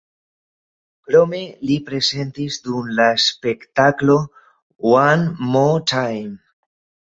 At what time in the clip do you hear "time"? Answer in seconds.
5.95-6.37